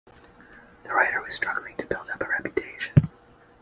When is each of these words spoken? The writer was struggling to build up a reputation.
The 0.83 0.89
writer 0.95 1.21
was 1.21 1.35
struggling 1.35 1.77
to 1.77 1.85
build 1.85 2.09
up 2.09 2.19
a 2.23 2.27
reputation. 2.27 3.07